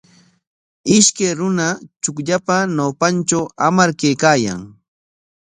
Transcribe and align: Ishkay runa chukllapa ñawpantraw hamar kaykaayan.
Ishkay 0.95 1.33
runa 1.39 1.67
chukllapa 2.03 2.55
ñawpantraw 2.75 3.45
hamar 3.61 3.89
kaykaayan. 3.99 4.61